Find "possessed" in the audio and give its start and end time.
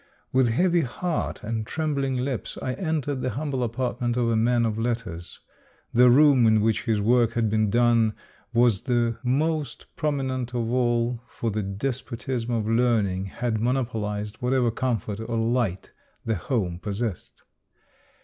16.79-17.43